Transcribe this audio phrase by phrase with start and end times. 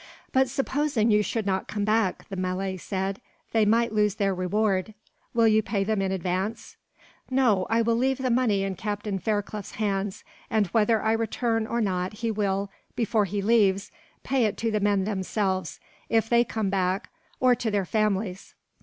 [0.31, 4.95] "But supposing you should not come back," the Malay said, "they might lose their reward.
[5.35, 6.75] Will you pay them in advance?"
[7.29, 7.67] "No.
[7.69, 12.13] I will leave the money in Captain Fairclough's hands, and whether I return or not
[12.13, 13.91] he will, before he leaves,
[14.23, 15.79] pay it to the men themselves,
[16.09, 18.55] if they come back, or to their families."